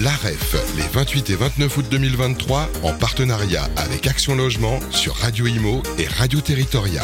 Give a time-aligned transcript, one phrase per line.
[0.00, 5.82] l'AREF, les 28 et 29 août 2023, en partenariat avec Action Logement sur Radio Imo
[5.98, 7.02] et Radio Territoria.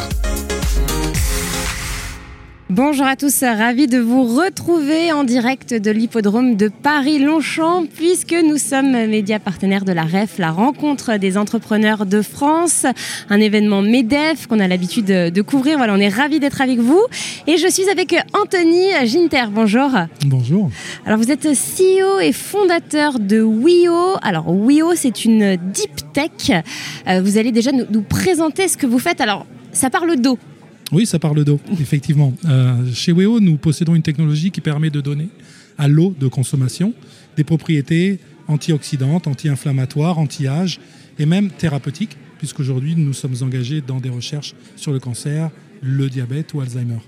[2.69, 8.57] Bonjour à tous, ravi de vous retrouver en direct de l'hippodrome de Paris-Longchamp puisque nous
[8.57, 12.85] sommes médias partenaires de la REF, la rencontre des entrepreneurs de France,
[13.29, 15.77] un événement MEDEF qu'on a l'habitude de couvrir.
[15.77, 17.01] Voilà, on est ravi d'être avec vous
[17.47, 19.45] et je suis avec Anthony Ginter.
[19.49, 19.89] Bonjour.
[20.25, 20.69] Bonjour.
[21.05, 24.17] Alors vous êtes CEO et fondateur de WIO.
[24.21, 26.51] Alors WIO, c'est une deep tech.
[27.07, 29.21] Euh, vous allez déjà nous, nous présenter ce que vous faites.
[29.21, 30.37] Alors ça parle d'eau.
[30.91, 32.33] Oui, ça parle d'eau, effectivement.
[32.45, 35.27] Euh, chez WEO, nous possédons une technologie qui permet de donner
[35.77, 36.93] à l'eau de consommation
[37.35, 40.79] des propriétés antioxydantes, anti-inflammatoires, anti-âge
[41.19, 45.49] et même thérapeutiques, puisqu'aujourd'hui nous sommes engagés dans des recherches sur le cancer,
[45.81, 46.99] le diabète ou Alzheimer.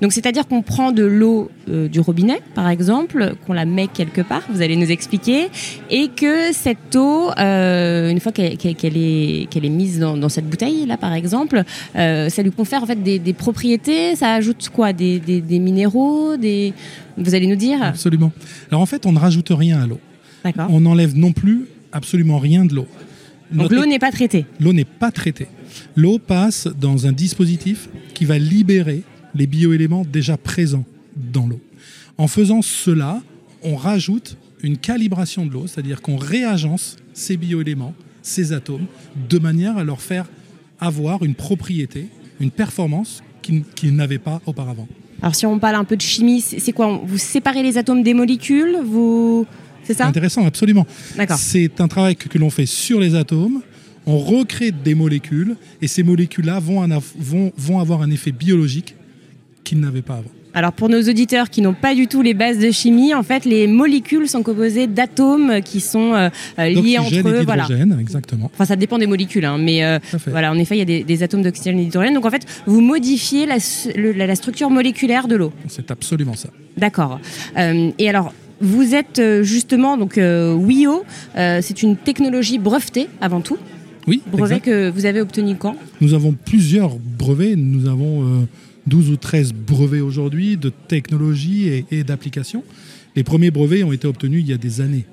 [0.00, 4.20] Donc c'est-à-dire qu'on prend de l'eau euh, du robinet, par exemple, qu'on la met quelque
[4.20, 5.48] part, vous allez nous expliquer,
[5.90, 10.86] et que cette eau, euh, une fois qu'elle est, qu'elle est mise dans, cette bouteille
[10.86, 11.62] là, par exemple,
[11.96, 14.16] euh, ça lui confère en fait des, propriétés.
[14.16, 14.92] Ça ajoute quoi?
[14.92, 16.72] Des, des, minéraux, des.
[17.16, 17.82] Vous allez nous dire?
[17.82, 18.32] Absolument.
[18.70, 20.00] Alors en fait, on ne rajoute rien à l'eau.
[20.44, 20.68] D'accord.
[20.70, 22.86] On n'enlève non plus absolument rien de l'eau.
[23.52, 24.46] Donc l'eau n'est pas traitée.
[24.60, 25.48] L'eau n'est pas traitée.
[25.96, 29.02] L'eau passe dans un dispositif qui va libérer
[29.34, 30.84] les bioéléments déjà présents
[31.16, 31.60] dans l'eau.
[32.18, 33.22] En faisant cela,
[33.62, 38.86] on rajoute une calibration de l'eau, c'est-à-dire qu'on réagence ces bioéléments, ces atomes,
[39.28, 40.26] de manière à leur faire
[40.80, 42.08] avoir une propriété,
[42.40, 44.88] une performance qu'ils n'avaient pas auparavant.
[45.20, 47.00] Alors si on parle un peu de chimie, c'est quoi?
[47.04, 48.78] Vous séparez les atomes des molécules?
[48.84, 49.46] Vous...
[49.82, 50.06] C'est ça?
[50.06, 50.86] Intéressant, absolument.
[51.36, 53.60] C'est un travail que, l'on fait sur les atomes.
[54.06, 56.86] On recrée des molécules et ces molécules-là vont,
[57.18, 58.94] vont, vont avoir un effet biologique
[59.64, 60.30] qu'ils n'avaient pas avant.
[60.56, 63.44] Alors pour nos auditeurs qui n'ont pas du tout les bases de chimie, en fait,
[63.44, 66.28] les molécules sont composées d'atomes qui sont euh,
[66.60, 67.40] euh, liés entre eux.
[67.40, 67.66] Et voilà.
[68.00, 68.50] exactement.
[68.54, 69.98] Enfin, ça dépend des molécules, hein, mais euh,
[70.28, 72.14] voilà, en effet, il y a des, atomes d'oxygène et d'hydrogène.
[72.14, 73.56] Donc en fait, vous modifiez la,
[73.96, 75.52] la, structure moléculaire de l'eau.
[75.66, 76.50] C'est absolument ça.
[76.76, 77.20] D'accord.
[77.56, 81.04] et alors, vous êtes justement donc WIO,
[81.34, 83.58] c'est une technologie brevetée avant tout.
[84.06, 84.22] Oui.
[84.30, 85.76] Brevet que vous avez obtenu quand?
[86.00, 87.56] Nous avons plusieurs brevets.
[87.56, 88.46] Nous avons
[88.86, 92.64] 12 ou 13 brevets aujourd'hui de technologie et, d'applications.
[93.16, 95.06] Les premiers brevets ont été obtenus il y a des années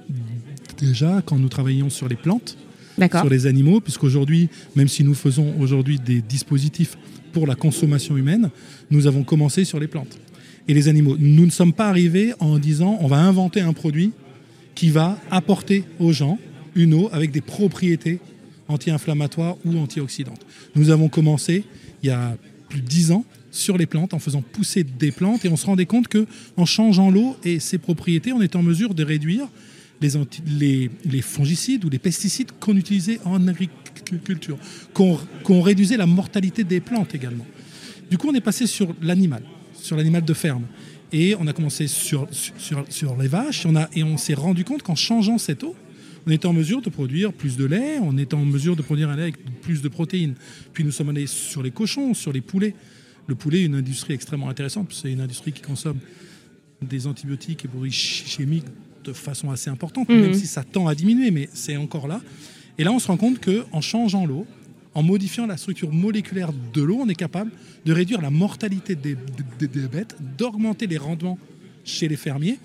[0.82, 2.58] déjà, quand nous travaillions sur les plantes,
[2.98, 6.98] sur les animaux, puisqu'aujourd'hui, même si nous faisons aujourd'hui des dispositifs
[7.32, 8.50] pour la consommation humaine,
[8.90, 10.18] nous avons commencé sur les plantes
[10.68, 11.16] et les animaux.
[11.18, 14.12] Nous ne sommes pas arrivés en disant on va inventer un produit
[14.76, 16.38] qui va apporter aux gens
[16.76, 18.20] une eau avec des propriétés
[18.68, 20.46] anti-inflammatoires ou antioxydantes.
[20.76, 21.64] Nous avons commencé
[22.04, 22.38] il y a
[22.70, 25.66] plus de 10 ans sur les plantes en faisant pousser des plantes et on se
[25.66, 26.26] rendait compte que
[26.58, 29.48] en changeant l'eau et ses propriétés, on était en mesure de réduire
[30.48, 34.58] les, les, fongicides ou les pesticides qu'on utilisait en agriculture,
[34.94, 37.46] qu'on réduisait la mortalité des plantes également.
[38.10, 40.66] Du coup, on est passé sur l'animal, sur l'animal de ferme.
[41.14, 44.64] Et on a commencé sur, sur, sur les vaches et on, et on s'est rendu
[44.64, 45.76] compte qu'en changeant cette eau,
[46.26, 49.10] on était en mesure de produire plus de lait, on était en mesure de produire
[49.10, 50.36] un lait avec plus de protéines.
[50.72, 52.76] Puis nous sommes allés sur les cochons, sur les poulets
[53.32, 54.92] le poulet est une industrie extrêmement intéressante.
[54.92, 56.00] C'est une industrie qui consomme
[56.82, 58.66] des antibiotiques et produits chimiques
[59.06, 60.34] de façon assez importante, même mhm.
[60.34, 62.20] si ça tend à diminuer, mais c'est encore là.
[62.78, 64.46] Et là, on se rend compte qu'en changeant l'eau,
[64.94, 67.52] en modifiant la structure moléculaire de l'eau, on est capable
[67.86, 69.16] de réduire la mortalité des
[69.88, 71.40] bêtes, d'augmenter les rendements
[71.86, 72.60] chez les fermiers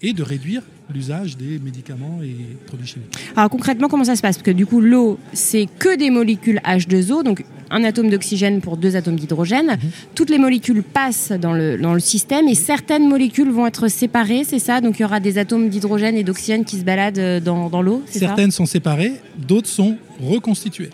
[0.00, 0.62] et de réduire
[0.94, 2.36] l'usage des médicaments et
[2.66, 3.16] produits chimiques.
[3.34, 4.36] Alors concrètement, comment ça se passe?
[4.36, 7.44] Parce que du coup, l'eau, c'est que des molécules H2O, donc
[7.74, 9.66] un atome d'oxygène pour deux atomes d'hydrogène.
[9.66, 9.90] Mhm.
[10.14, 14.44] Toutes les molécules passent dans le, dans le système et certaines molécules vont être séparées,
[14.44, 14.80] c'est ça?
[14.80, 17.82] Donc il y aura des atomes d'hydrogène et d'oxygène qui se baladent euh, dans, dans
[17.82, 20.90] l'eau Certaines sont séparées, d'autres sont reconstituées.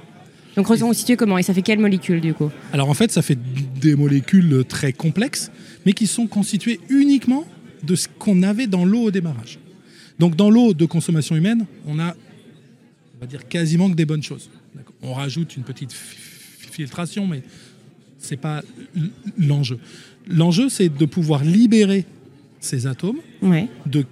[0.56, 1.36] Donc reconstituées comment?
[1.38, 2.50] Et ça fait quelles molécules du coup?
[2.72, 3.38] Alors en fait, ça fait
[3.80, 5.50] des molécules très complexes,
[5.84, 7.44] mais qui sont constituées uniquement
[7.84, 9.58] de ce qu'on avait dans l'eau au démarrage.
[10.18, 12.14] Donc dans l'eau de consommation humaine, on a,
[13.16, 14.50] on va dire, quasiment que des bonnes choses.
[15.02, 15.92] On rajoute une petite
[16.70, 17.42] filtration, mais
[18.18, 18.62] ce n'est pas
[19.38, 19.78] l'enjeu.
[20.28, 22.04] L'enjeu, c'est de pouvoir libérer
[22.60, 23.18] ces atomes,
[23.86, 24.04] de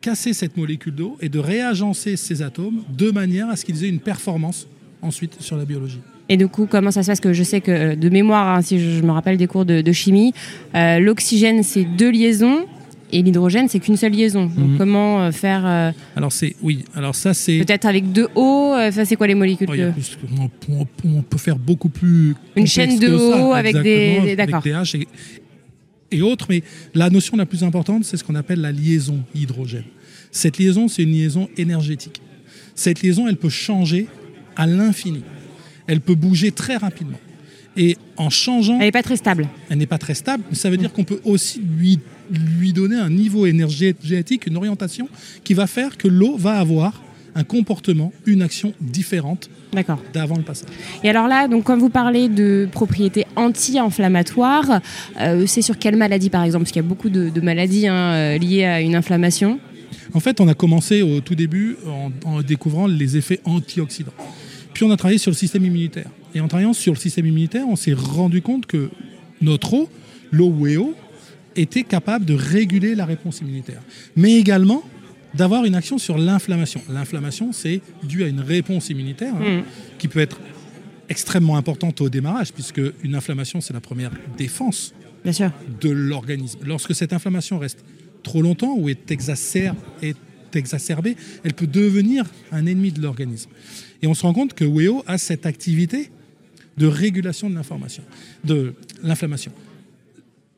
[0.00, 3.88] casser cette molécule d'eau et de réagencer ces atomes de manière à ce qu'ils aient
[3.88, 4.66] une performance
[5.00, 6.00] ensuite sur la biologie.
[6.28, 7.20] Et du coup, comment ça se passe?
[7.20, 9.92] Que je sais que euh, de mémoire, hein, si je me rappelle des cours de,
[9.92, 10.32] chimie,
[10.74, 12.66] euh, l'oxygène c'est deux liaisons
[13.14, 14.46] et l'hydrogène, c'est qu'une seule liaison.
[14.46, 14.78] Donc, mhm.
[14.78, 16.84] comment euh, faire euh, Alors c'est oui.
[16.94, 18.74] Alors ça c'est peut-être avec deux O.
[18.76, 22.34] Euh, ça c'est quoi les molécules on, peut faire beaucoup plus.
[22.56, 24.62] Une chaîne de O avec des, d'accord.
[24.66, 25.06] et,
[26.10, 26.46] et autres.
[26.50, 26.62] Mais
[26.92, 29.84] la notion la plus importante, c'est ce qu'on appelle la liaison hydrogène.
[30.32, 32.20] Cette liaison, c'est une liaison énergétique.
[32.74, 34.08] Cette liaison, elle peut changer
[34.56, 35.22] à l'infini.
[35.86, 37.20] Elle peut bouger très rapidement.
[37.76, 39.48] Et en changeant, Elle n'est pas très stable.
[39.68, 41.98] elle n'est pas très stable, mais ça veut dire qu'on peut aussi lui,
[42.30, 45.08] lui donner un niveau énergétique, une orientation
[45.42, 47.02] qui va faire que l'eau va avoir
[47.34, 49.50] un comportement, une action différente
[50.12, 50.68] d'avant le passage.
[51.02, 54.80] Et alors là, donc quand vous parlez de propriétés anti-inflammatoires,
[55.20, 56.64] euh, c'est sur quelle maladie par exemple?
[56.64, 59.58] Parce qu'il y a beaucoup de, de maladies hein, euh, liées à une inflammation.
[60.12, 64.12] En fait, on a commencé au tout début en, en découvrant les effets antioxydants.
[64.72, 66.08] Puis on a travaillé sur le système immunitaire.
[66.34, 68.90] Et en travaillant sur le système immunitaire, on s'est rendu compte que
[69.40, 69.88] notre eau,
[70.30, 70.94] l'eau WEO,
[71.56, 73.80] était capable de réguler la réponse immunitaire.
[74.16, 74.82] Mais également
[75.34, 76.80] d'avoir une action sur l'inflammation.
[76.88, 79.64] L'inflammation, c'est dû à une réponse immunitaire hein, Mm.
[79.98, 80.38] qui peut être
[81.08, 85.50] extrêmement importante au démarrage, puisque une inflammation, c'est la première défense Bien sûr.
[85.80, 86.60] de l'organisme.
[86.64, 87.84] Lorsque cette inflammation reste
[88.22, 89.72] trop longtemps ou est, exacer-
[90.02, 90.16] est
[90.54, 93.50] exacerbée, elle peut devenir un ennemi de l'organisme.
[94.02, 96.10] Et on se rend compte que WEO a cette activité
[96.78, 98.02] de régulation de l'information,
[98.44, 99.52] de l'inflammation.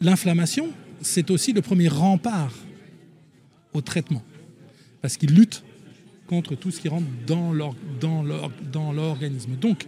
[0.00, 0.69] L'inflammation,
[1.00, 2.54] c'est aussi le premier rempart
[3.72, 4.22] au traitement,
[5.02, 5.62] parce qu'il lutte
[6.26, 9.52] contre tout ce qui rentre dans l'or- dans l'or- dans l'organisme.
[9.60, 9.87] Donc,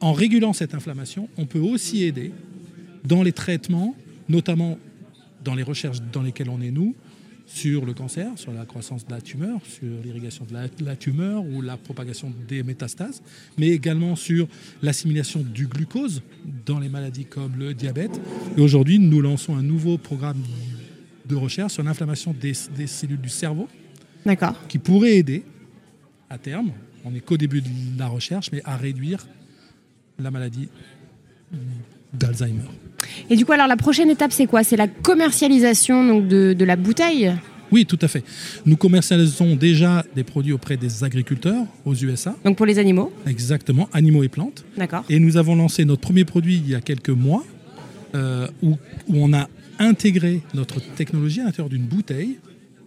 [0.00, 2.32] en régulant cette inflammation, on peut aussi aider
[3.04, 3.94] dans les traitements,
[4.28, 4.78] notamment
[5.44, 6.94] dans les recherches dans lesquelles on est nous,
[7.46, 11.60] sur le cancer, sur la croissance de la tumeur, sur l'irrigation de la, tumeur ou
[11.60, 13.22] la propagation des métastases,
[13.58, 14.48] mais également sur
[14.82, 16.22] l'assimilation du glucose
[16.64, 18.18] dans les maladies comme le diabète.
[18.56, 20.42] Et aujourd'hui, nous lançons un nouveau programme
[21.26, 23.68] de recherche sur l'inflammation des, des cellules du cerveau
[24.68, 25.44] qui pourrait aider
[26.30, 26.72] à terme,
[27.04, 27.68] on n'est qu'au début de
[27.98, 29.26] la recherche, mais à réduire
[30.18, 30.68] la maladie
[32.18, 32.68] d'Alzheimer.
[33.30, 34.64] Et du coup, alors la prochaine étape, c'est quoi?
[34.64, 37.32] C'est la commercialisation donc, de, de la bouteille?
[37.72, 38.22] Oui, tout à fait.
[38.66, 43.12] Nous commercialisons déjà des produits auprès des agriculteurs aux USA, donc pour les animaux?
[43.26, 44.64] exactement, animaux et plantes.
[44.76, 45.04] D'accord.
[45.10, 47.44] Et nous avons lancé notre premier produit il y a quelques mois,
[48.14, 48.76] euh, où,
[49.08, 49.48] où on a
[49.80, 52.38] intégré notre technologie à l'intérieur d'une bouteille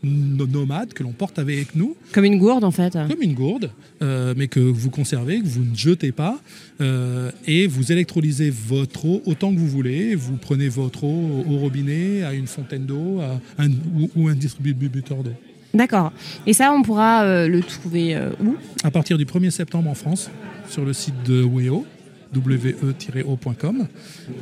[0.03, 2.93] nomade que l'on porte avec nous, Comme une gourde en fait.
[2.93, 3.71] comme une gourde,
[4.01, 6.39] euh, mais que vous conservez, que vous ne jetez pas,
[6.81, 10.15] euh, et vous électrolysez votre eau autant que vous voulez.
[10.15, 13.19] Vous prenez votre eau au robinet, à une fontaine d'eau,
[13.57, 15.31] un- ou, ou un distributeur d'eau.
[15.73, 16.11] D'accord.
[16.45, 18.55] Et ça, on pourra euh, le trouver euh, où?
[18.83, 20.29] À partir du 1er septembre en France,
[20.69, 21.85] sur le site de WEO,
[22.35, 23.87] we-o.com.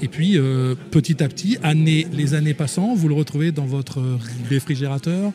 [0.02, 4.02] Et puis, euh, petit à petit, année, les années passant, vous le retrouvez dans votre
[4.50, 5.32] réfrigérateur,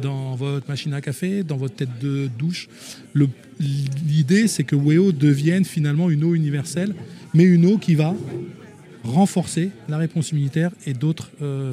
[0.00, 2.68] dans votre machine à café, dans votre tête de douche.
[3.60, 6.94] L'idée, c'est que WEO devienne finalement une eau universelle,
[7.34, 8.14] mais une eau qui va
[9.04, 11.72] renforcer la réponse immunitaire et d'autres euh,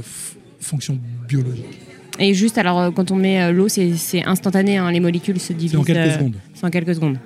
[0.59, 1.79] fonctions biologiques.
[2.19, 5.53] Et juste, alors, euh, quand on met euh, l'eau, c'est instantané, hein, les molécules se
[5.53, 5.71] divisent.
[5.71, 6.35] C'est en quelques euh, secondes.
[6.53, 7.17] C'est en quelques secondes.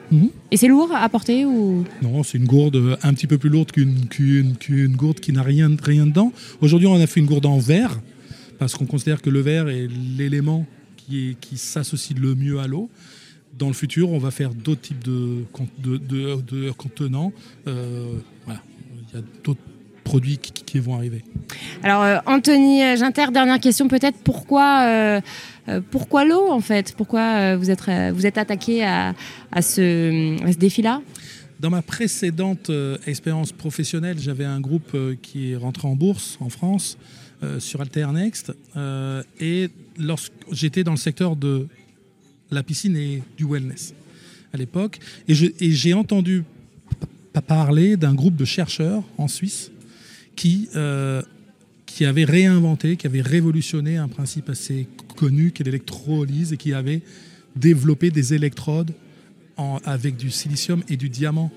[0.52, 1.84] Et c'est lourd à porter ou?
[2.02, 5.34] Non, c'est une gourde euh, un petit peu plus lourde qu'une qu'une- qu'une gourde qui
[5.34, 6.32] n'a rien, rien dedans.
[6.62, 8.00] Aujourd'hui, on a fait une gourde en verre,
[8.60, 9.88] parce qu'on considère que le verre est
[10.18, 10.66] l'élément
[10.96, 12.90] qui, qui s'associe le mieux à l'eau.
[13.58, 15.44] Dans le futur, on va faire d'autres types de,
[15.84, 17.32] de, de- de contenants.
[17.68, 18.14] Euh,
[18.46, 18.62] voilà.
[19.12, 19.60] Il y a d'autres
[20.04, 21.24] produits qui, qui vont arriver.
[21.84, 24.18] Alors, euh, Anthony Ginter, dernière question peut-être.
[24.24, 25.22] Pourquoi, euh,
[25.70, 26.94] euh, pourquoi l'eau en fait?
[26.96, 29.16] Pourquoi euh, vous êtes, euh, vous êtes attaqué à,
[29.52, 31.02] à ce, à ce défi-là?
[31.60, 36.38] Dans ma précédente euh, expérience professionnelle, j'avais un groupe euh, qui est rentré en bourse
[36.42, 36.98] en France
[37.42, 38.52] euh, sur Alternext.
[38.76, 41.68] euh, et lorsque j'étais dans le secteur de
[42.52, 43.94] la piscine et du wellness
[44.54, 46.44] à l'époque, et j'ai entendu
[47.48, 49.72] parler d'un groupe de chercheurs en Suisse
[50.36, 51.22] qui, euh,
[51.86, 57.02] qui avait réinventé, qui avait révolutionné un principe assez connu qu'est l'électrolyse et qui avait
[57.56, 58.94] développé des électrodes
[59.86, 61.52] avec du silicium et du diamant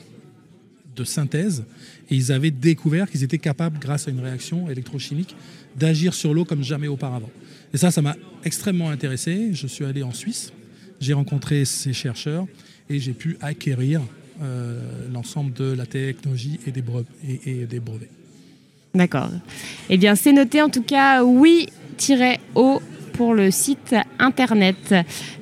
[0.95, 1.64] de synthèse.
[2.11, 5.35] Et ils avaient découvert qu'ils étaient capables, grâce à une réaction électrochimique,
[5.76, 7.30] d'agir sur l'eau comme jamais auparavant.
[7.73, 9.50] Et ça, ça m'a extrêmement intéressé.
[9.52, 10.52] Je suis allé en Suisse,
[11.00, 12.47] j'ai rencontré ces chercheurs
[12.88, 14.02] et j'ai pu acquérir
[14.42, 18.11] euh, l'ensemble de la technologie et des brevets.
[18.96, 19.28] D'accord.
[19.90, 24.94] Eh bien, c'est noté en tout cas oui-o pour le site internet.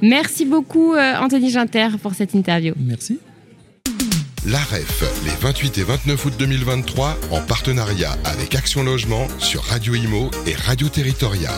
[0.02, 2.74] Merci beaucoup, euh, Anthony Ginter, pour cette interview.
[2.76, 3.18] Merci.
[4.46, 10.30] L'AREF, les 28 et 29 août 2023, en partenariat avec Action Logement sur Radio Imo
[10.46, 11.50] et Radio Territoria.